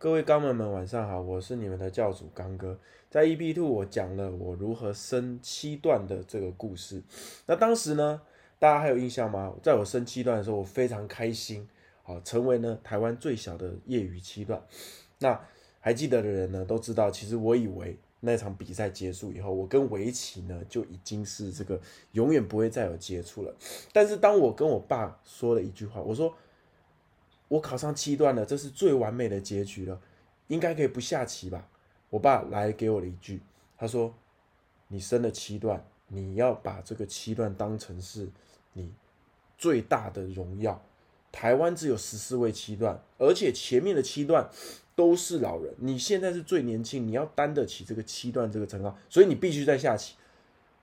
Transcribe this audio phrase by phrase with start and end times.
[0.00, 2.78] 各位刚们们晚上好，我是你们的教主刚哥。
[3.10, 7.02] 在 EP Two 我讲了我如何升七段的这个故事。
[7.46, 8.22] 那当时呢，
[8.60, 9.52] 大家还有印象吗？
[9.60, 11.68] 在我升七段的时候，我非常开心，
[12.04, 14.62] 好，成为呢台湾最小的业余七段。
[15.18, 15.40] 那
[15.80, 21.80] 还记得的人呢，都知道，其实我以为那场比赛结束以后，我跟围棋呢就已经是这个
[22.12, 23.52] 永远不会再有接触了。
[23.92, 26.32] 但是当我跟我爸说了一句话，我说。
[27.48, 29.98] 我考上七段了，这是最完美的结局了，
[30.48, 31.66] 应该可以不下棋吧？
[32.10, 33.40] 我爸来给我了一句，
[33.76, 34.14] 他说
[34.88, 38.28] ：“你升了七段，你要把这个七段当成是
[38.74, 38.92] 你
[39.56, 40.82] 最大的荣耀。
[41.32, 44.48] 台湾只有十四位七段，而且前面的七段
[44.94, 50.16] 都是老人，你现在是最年轻，你要担得起这个七段这个称号，所以你必须在下棋。”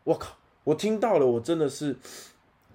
[0.04, 0.38] 我靠！
[0.64, 1.96] 我听到了，我真的是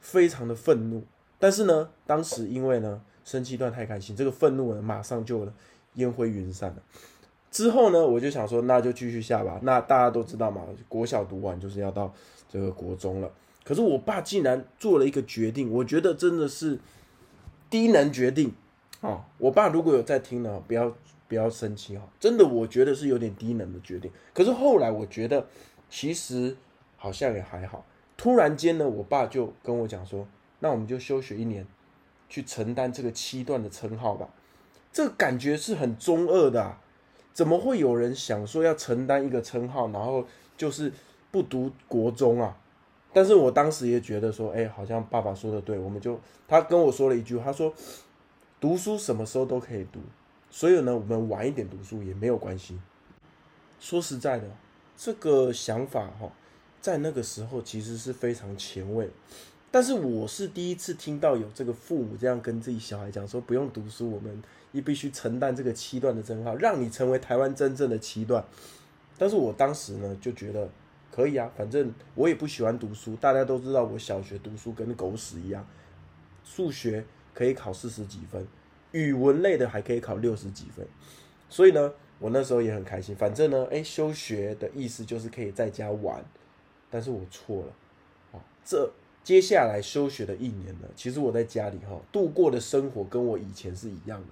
[0.01, 1.05] 非常的愤怒。
[1.39, 3.03] 但是呢，当时因为呢。
[3.31, 5.47] 生气段太开心，这个愤怒呢马上就
[5.95, 6.83] 烟灰云散了。
[7.49, 9.61] 之后呢，我就想说，那就继续下吧。
[9.63, 12.13] 那大家都知道嘛，国小读完就是要到
[12.49, 13.31] 这个国中了。
[13.63, 16.77] 可是我爸竟然做了一个决定，我觉得真的是
[17.69, 18.53] 低能决定
[19.01, 19.25] 啊！
[19.39, 20.93] 我爸如果有在听呢，不要
[21.29, 24.11] 不要生气哈，真的我觉得是有点低能的决定。
[24.35, 25.47] 可是后来我觉得
[25.89, 26.57] 其实
[26.97, 27.87] 好像也还好。
[28.17, 30.27] 突然间呢，我爸就跟我讲说，
[30.59, 31.65] 那我们就休学一年。
[32.31, 34.31] 去承担这个七段的称号吧，
[34.91, 36.77] 这个感觉是很中二的，
[37.35, 40.25] 怎么会有人想说要承担一个称号，然后
[40.57, 40.93] 就是
[41.33, 42.57] 不读国中啊？
[43.13, 47.75] 但是我当时也觉得说，哎，好像爸爸说的对，我们就他跟我说了一句，他说
[48.61, 49.99] 读书什么时候都可以读，
[50.49, 52.79] 所以呢，我们晚一点读书也没有关系。
[53.81, 54.49] 说实在的，
[54.97, 56.31] 这个想法哈，
[56.81, 59.11] 在那个时候其实是非常前卫。
[59.73, 68.45] 但是我是第一次听到有这个父母这样跟自己小孩讲说，不用读书，我们也必须承担这个七段的称号，让你成为台湾真正的七段。
[69.17, 70.69] 但是我当时呢就觉得
[71.13, 75.65] 可以啊，反正我也不喜欢读书，大家都知道我小学读书跟狗屎一样，
[76.43, 78.45] 数学可以考四十几分，
[78.91, 80.85] 语文类的还可以考六十几分，
[81.49, 83.15] 所以呢，我那时候也很开心。
[83.15, 86.25] 反正呢，哎，休学的意思就是可以在家玩，
[86.91, 87.73] 但是我错了，
[88.33, 88.91] 啊，这。
[89.23, 94.29] 接下来休学的一年呢，其实我在家里哈度过的生活跟我以前是一样的。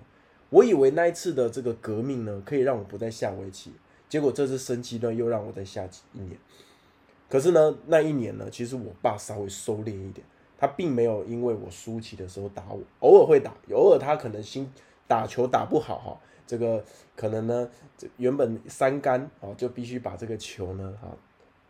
[0.50, 3.71] 我以为那一次的这个革命呢，可以让我不再下围棋，
[4.09, 6.38] 结果这次升级呢又让我再下一年。
[7.28, 10.26] 可是呢，那一年呢，其实我爸稍微收敛一点，
[10.56, 14.72] 他并没有因为我输棋的时候打我，偶尔会打，偶尔他可能心
[15.06, 16.82] 打球打不好哈，这个
[17.15, 17.70] 可能呢，
[18.16, 21.15] 原本三杆啊就必须把这个球呢哈。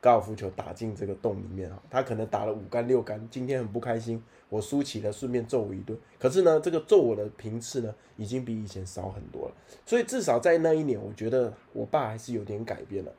[0.00, 5.98] 高尔夫球打进这个洞里面啊，他可能打了五杆六杆，今天很不开心，我输起了，顺便揍我一顿。
[6.20, 9.54] 可是呢，这个揍我的频次呢，已经比以前少很多了。
[9.84, 13.12] 所以至少在那一年，我觉得我爸还是有点改变了。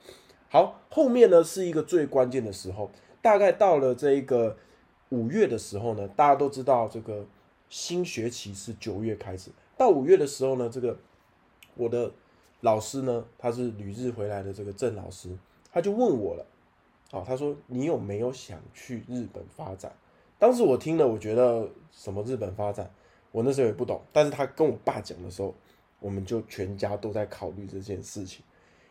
[0.48, 2.90] 好，后面呢是一个最关键的时候，
[3.22, 4.56] 大概到了这一个
[5.10, 7.26] 五月的时候呢，大家都知道这个
[7.68, 10.98] 新学期是九月开始，到五月的时候呢，这个
[11.76, 12.10] 我的
[12.62, 15.30] 老师呢，他是旅日回来的这个郑老师，
[15.74, 16.46] 他就问我了。
[17.12, 19.92] 好，他说你有没有想去日本发展？
[20.38, 22.90] 当时我听了，我觉得什么日本发展，
[23.32, 24.00] 我那时候也不懂。
[24.14, 25.54] 但是他跟我爸讲的时候，
[26.00, 28.44] 我们就全家都在考虑这件事情。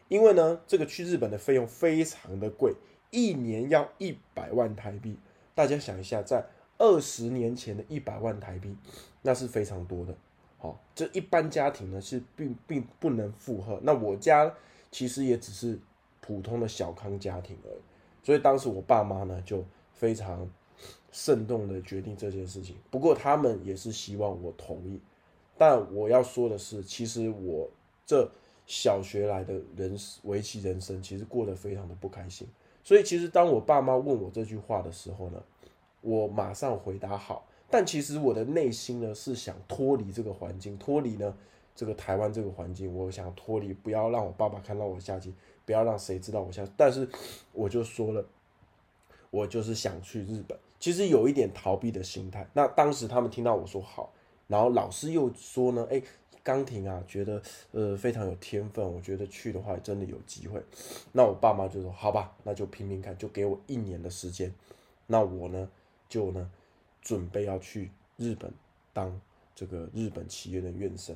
[0.09, 2.75] 因为呢，这个去日本的费用非常的贵，
[3.11, 5.17] 一年要一百万台币。
[5.55, 6.45] 大家想一下，在
[6.77, 8.77] 二十年前的一百万台币，
[9.23, 10.15] 那是非常多的。
[10.59, 13.79] 好，这一般家庭呢是并并不能负荷。
[13.85, 14.53] 那我家
[14.91, 15.79] 其实也只是
[16.21, 17.81] 普通的小康家庭而已。
[18.23, 20.49] 所以当时我爸妈呢就非常
[21.11, 25.01] 慎重的决定这件事情，不过他们也是希望我同意。
[25.57, 27.69] 但我要说的是，其实我
[28.07, 28.31] 这
[28.67, 32.47] 小学来的人围棋人生，其实过得非常的不开心。
[32.85, 35.43] 所以其实当我爸妈问我这句话的时候呢，
[36.01, 37.45] 我马上回答好。
[37.71, 41.35] 但其实我的内心呢是想脱离这个环境，脱离呢
[41.75, 45.35] 这个台湾这个环境，我想脱离，不要让我爸爸看到我下棋。
[45.69, 47.07] 不要让谁知道我想，但是
[47.53, 48.25] 我就说了，
[49.31, 52.49] 我就是想去日本，其实有一点逃避的心态。
[52.55, 54.11] 那当时他们听到我说好，
[54.47, 56.03] 然后老师又说呢，哎，
[56.43, 57.43] 钢琴啊，觉得
[57.73, 60.59] 呃非常有天分，我觉得去的话真的有机会。
[61.13, 64.51] 那我爸妈就说好吧，那就拼拼看，就给我一年的时间。
[65.07, 65.69] 那我呢
[66.09, 66.51] 就呢
[67.03, 68.51] 准备要去日本
[68.95, 69.21] 当
[69.55, 71.15] 这个日本企业的院生。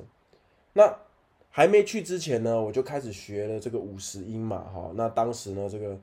[0.73, 0.95] 那
[1.55, 5.95] 还没去之前呢，我就开始学了这个五十音嘛，哈，那当时呢，这个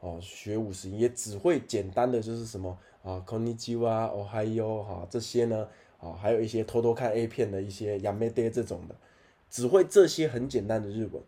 [0.00, 5.66] 哦学五十音也只会简单的就是什么啊，konnichiwa、哦嗨哟哈这些呢，
[5.98, 8.94] 啊，还有一些偷偷看 A 片的一些 yamete 这种的，
[9.48, 11.22] 只会这些很简单的日文。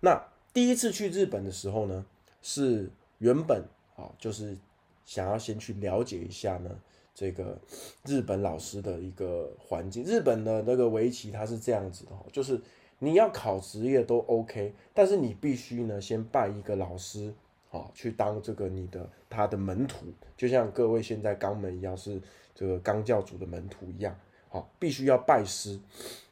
[0.00, 0.20] 那
[0.52, 2.04] 第一次去日本的时候呢，
[2.42, 3.62] 是原本
[3.94, 4.58] 啊，就是
[5.06, 6.70] 想要先去了解一下呢，
[7.14, 7.56] 这个
[8.04, 10.02] 日本老师的一个环境。
[10.02, 12.60] 日本的那个围棋它是这样子的，就是
[13.04, 17.34] 你要考职业都 OK，但是你必须呢先拜一个老师
[17.72, 20.06] 啊，去当这个你的他的门徒，
[20.36, 22.22] 就像各位现在肛门一样，是
[22.54, 24.16] 这个肛教主的门徒一样，
[24.48, 25.80] 好，必须要拜师。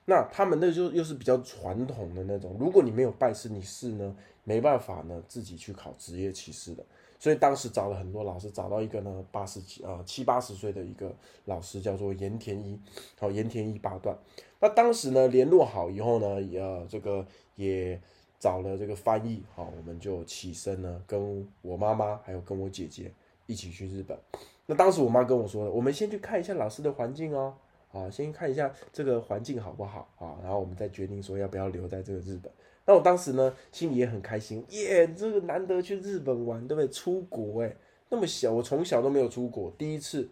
[0.05, 6.85] 那他们那就又是比较传统的那种，如果你没有拜师，你是呢没办法呢自己去考职业骑士的。
[7.21, 11.15] 所以当时找了很多老师，找到一个呢八十几呃七八十岁的一个
[11.45, 12.81] 老师，叫做盐田一，
[13.19, 14.17] 好盐田一八段。
[14.59, 17.25] 那当时呢联络好以后呢，也这个
[17.57, 18.01] 也
[18.39, 23.13] 找了这个翻译，好我们就起身呢跟我妈妈还有跟我姐姐
[23.47, 24.19] 一起去日本。
[24.65, 27.55] 那当时我妈跟我说，我们先去看一下老师的环境哦。
[27.93, 32.51] 啊，先看一下这个环境好不好啊，然后我们再决定说要不要留在这个日本。
[32.85, 36.89] 那我当时呢，心里也很开心，耶，这个难得去日本玩，对不对？
[36.89, 37.77] 出国哎，
[38.09, 40.29] 那么小，我从小都没有出国，第一次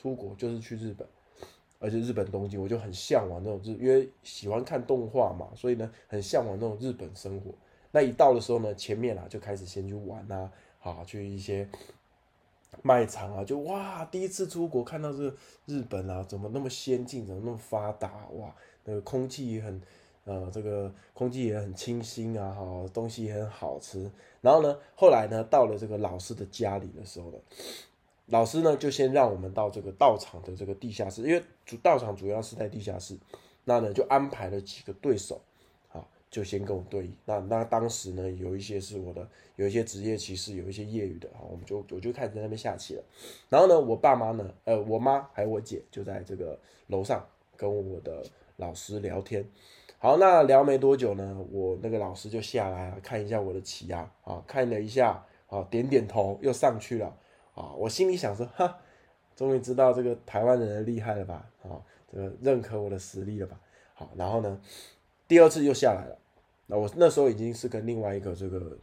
[0.00, 1.06] 出国就是去日本，
[1.78, 7.52] 而且日本东京，我就很向往那种日，因为喜欢看动画嘛，所以呢，很向往那种日本生活。
[7.90, 11.68] 那一到的时候呢，前面啊就开始先去玩啊，好去一些。
[12.80, 18.52] 卖场啊，就哇，第一次出国看到这个日本啊，怎么那么先进，怎么那么发达哇？
[18.84, 19.78] 那个空气也很，
[20.24, 24.10] 呃，这个空气也很清新啊，哈，东西也很好吃。
[24.40, 27.38] 然后呢，后来呢，到了这个老师的家里的时候呢，
[28.26, 33.16] 老师呢就先让我们到这个道场的这个地下室，因为主道场主要是在地下室，
[33.64, 35.40] 那呢就安排了几个对手。
[35.92, 43.02] 啊就先跟我对，那那当时呢，有一些是我的，有一些职业棋士，有一些业余的，啊，我们就我就开始在那边下棋了。
[43.50, 47.22] 然后呢，我爸妈呢，呃，我妈还有我姐就在这个楼上
[47.54, 48.24] 跟我的
[48.56, 49.44] 老师聊天。
[50.02, 57.16] 好，那聊没多久呢，我那个老师就下来了看一下我的棋啊，啊，看了一下，啊，点点头，又上去了，
[57.54, 58.78] 啊，我心里想说，哈，
[59.36, 61.78] 终于知道这个台湾人的厉害了吧，啊，
[62.12, 63.60] 这个认可我的实力了吧。
[63.94, 64.60] 好，然后呢，
[65.28, 66.18] 第二次又下来了。
[66.66, 68.76] 那我那时候已经是跟另外一个这个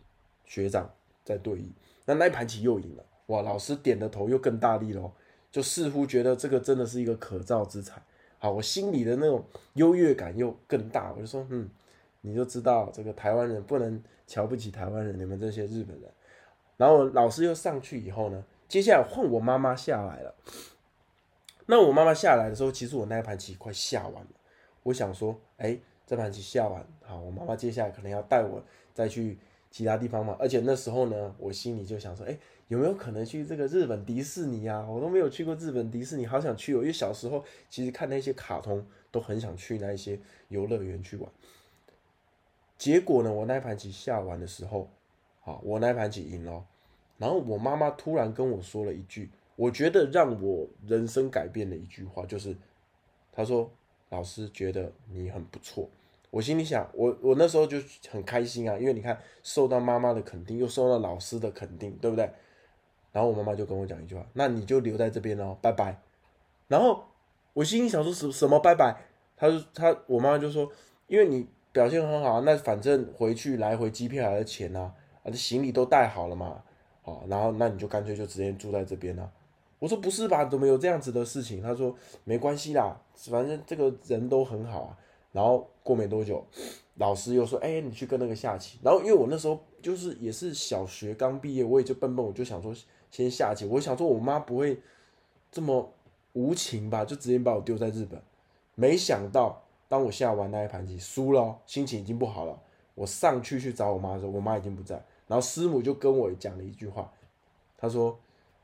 [0.46, 0.90] 学长
[1.26, 1.66] 在对弈，
[2.06, 3.42] 那那一盘棋又赢了，哇！
[3.42, 5.12] 老师点的头又更大力了，
[5.52, 8.02] 就似乎觉得这个真的是一个可造之材。
[8.40, 11.70] 好，我心里的那种优越感又更大，我就说，嗯，
[12.22, 16.10] 你就知道这个台湾人不能瞧不起台湾人，你们这些日本人。
[16.78, 20.34] 然后老师又上去以后呢，接下来换我妈妈下来了。
[21.68, 24.32] 那我妈妈下来的时候，其实我那一盘棋快下完了，
[24.84, 25.80] 我想说，哎。
[26.10, 28.60] 这盘棋下完，好，我妈妈接下来可能要带我
[28.96, 29.38] 再去
[29.70, 30.36] 其他地方嘛。
[30.40, 32.36] 而且那时候呢，我心里就想说，哎，
[32.70, 34.86] 有没有可能去这个日本迪士尼啊？
[34.88, 36.78] 我都没有去过日本迪士尼，好想去哦。
[36.78, 40.20] 因为小时候其实看那些卡通，都很想去那一些
[40.50, 41.30] 游乐园去玩。
[42.78, 44.88] 结果呢，我那盘棋下完的时候，
[45.42, 46.64] 好，我那盘棋赢了。
[47.18, 52.56] 然后我妈妈突然跟我说了一句，我觉得让我人生改变的一句话，就是
[53.32, 53.72] 她说
[54.10, 55.90] ：“老师觉得你很不错。”
[56.30, 57.80] 我心里想，我我那时候就
[58.12, 62.30] 很开心啊，因为你看，受到妈妈的肯定，又受到老师的肯定，对不对？
[63.12, 66.00] 然后我妈妈就跟我讲一句话：“那你就留在这边哦，拜拜。”
[66.68, 67.04] 然后
[67.54, 68.96] 我心里想说：“什什么拜拜？”
[69.36, 70.72] 他说：“他我妈妈就说，
[71.08, 76.62] 因为你表现很好，那反正回去来回机票还是钱啊，啊，行李都带好了嘛，
[77.02, 79.32] 好，然后那你就干脆就直接住在这边了。”
[79.80, 80.44] 我说：“不是吧？
[80.46, 83.00] 怎么有这样子的事情？”他说：“没关系啦，
[83.30, 84.98] 反正这个人都很好啊。”
[85.32, 86.44] 然后过没多久，
[86.96, 92.74] 老师又说：“哎，你去跟那个下棋。”然后因为我那时候就是也是小学刚毕业，我也就笨笨，我就想说
[93.10, 93.66] 先下棋。
[93.66, 94.80] 我想说我妈不会
[95.52, 95.94] 这么
[96.34, 98.22] 无情吧，就直接把我丢在日本。
[98.76, 102.60] 没想到当我下完那一盘棋输了，心情已经不好了。
[102.96, 104.96] 我上去去找我妈的时候，我妈已经不在。
[105.28, 107.12] 然后师母就跟我讲了一句话，
[107.78, 108.18] 她说：“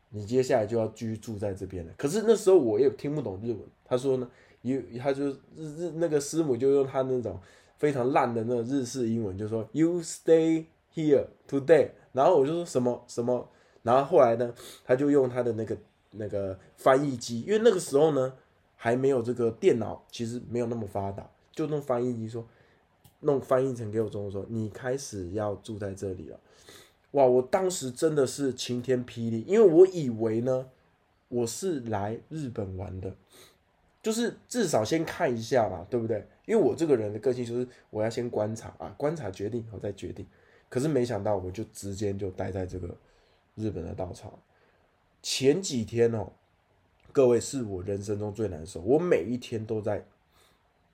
[0.10, 3.60] 你接下来就要居住在这边了。”可是那时候我也听不懂日文。
[3.84, 4.30] 她说呢。
[4.62, 7.40] 有她就日日那个师母就用她那种
[7.78, 13.48] 非常烂的那个日式英文，就说 you stay here today，然后我就说什么什么，
[13.86, 15.78] 然后后来呢，他就用他的那个
[16.12, 18.34] 那个翻译机，因为那个时候呢
[18.76, 22.46] 还没有这个电脑，其实没有那么发达，就弄翻译机说
[23.22, 26.40] 弄翻译成给我中文说你开始要住在这里了，
[27.12, 27.26] 哇！
[27.26, 30.68] 我当时真的是晴天霹雳，因为我以为呢
[31.30, 33.16] 我是来日本玩的。
[34.02, 36.24] 就是至少先看一下嘛，对不对？
[36.46, 40.24] 因为我这个人的个性就是我要先观察啊，观察决定，我再决定。
[40.70, 42.96] 可是没想到，我就直接就待在这个
[43.56, 44.40] 日本的稻草。
[45.22, 46.32] 前几天哦，
[47.12, 50.06] 各位是我人生中最难受，我每一天都在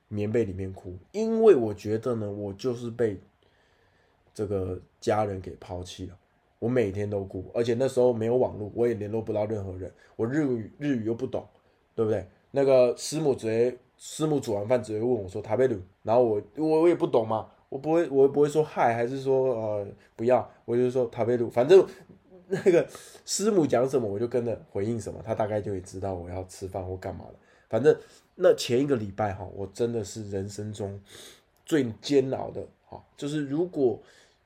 [0.07, 3.19] 棉被里面哭，因为我觉得呢，我就是被
[4.33, 6.17] 这个家人给抛弃了。
[6.59, 9.91] 我每天都哭，而且那时候没有网络，我也联络不到任何人。
[10.15, 11.43] 我日语日语又不懂，
[11.95, 12.25] 对不对？
[12.51, 21.49] 那个师母直接师母煮完饭直接问我说：“塔贝鲁。”然后我我我也不懂嘛，我不会我不会说嗨，还是说呃不要，我就说塔贝鲁。
[21.49, 21.83] 反正
[22.51, 22.87] 那个
[23.25, 27.33] 师母讲什么，我就跟着回应什么，他大概就会知道我要吃饭或干嘛了。
[27.69, 27.97] 反正
[28.35, 31.01] 那前一个礼拜哈，我真的是人生中
[31.65, 33.99] 最煎熬的哈，就是如果。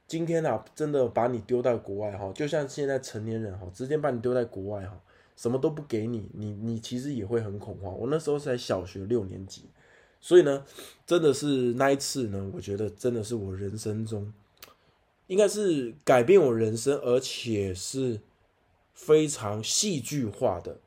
[0.07, 4.95] 今天啊，真的把你丢在国外哈，就像现在成年人哈，直接把你丢在国外哈，
[5.35, 7.91] 什么都不给你，你你其实也会很恐慌。
[7.97, 9.63] 我那时候才小学六年级，
[10.21, 10.63] 所以呢，
[11.07, 14.31] 真的是那一次呢，我觉得真的是我人生中，
[15.27, 18.19] 应该是改变我人生，而且是
[18.93, 20.77] 非常戏剧化的，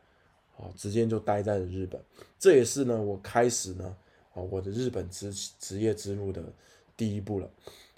[0.57, 2.01] 哦，直接就待在了日本。
[2.39, 3.97] 这也是呢，我开始呢，
[4.35, 6.43] 哦，我的日本职职业之路的
[6.97, 7.51] 第一步了。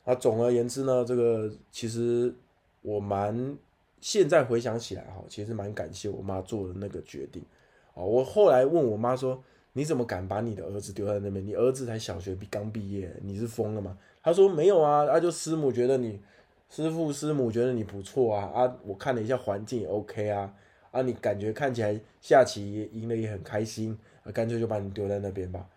[0.04, 2.34] 啊，总而言之呢，这个其实
[2.80, 3.56] 我蛮
[4.00, 7.44] 现在回想起来哈，其实蛮感谢我妈做的那个决定。
[7.92, 9.42] 哦，我后来问我妈说
[9.72, 11.44] ：“你怎么敢把你的儿子丢在那边？
[11.46, 16.20] 你儿子才小学毕刚毕业，你是疯了吗？”他说：“没有啊，啊就师母觉得你
[16.68, 20.54] 师傅师母觉得你不错啊，啊我看了一下环境也 OK 啊，
[20.90, 25.68] 啊你感觉看起来下棋赢了也很开心，啊干脆就把你丢在那边吧。”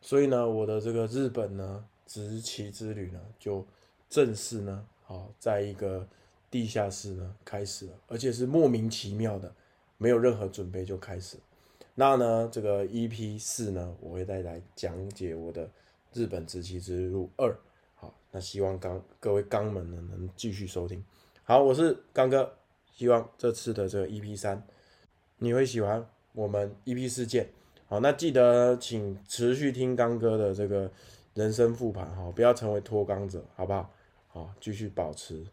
[0.00, 1.84] 所以呢，我的这个日本呢。
[2.08, 3.66] 执旗之旅呢，就
[4.08, 6.06] 正式呢，好，在一个
[6.48, 9.52] 地下室呢开始了，而且是莫名其妙的，
[9.98, 11.36] 没有任何准备就开始。
[11.96, 15.68] 那呢，这个 EP 四呢，我会再来讲解我的
[16.12, 17.52] 日本执旗之路二。
[17.96, 21.04] 好，那希望刚各位刚们呢能继续收听。
[21.42, 22.56] 好，我是刚哥，
[22.94, 24.64] 希望这次的这个 EP 三
[25.38, 26.06] 你会喜欢。
[26.32, 27.50] 我们 EP 四见。
[27.88, 30.90] 好，那记得请持续听刚哥的这个。
[31.36, 33.90] 人生复盘哈，不要成为脱纲者，好不好？
[34.28, 35.44] 好，继续保持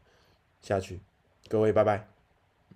[0.61, 1.01] 下去，
[1.49, 2.12] 各位拜拜。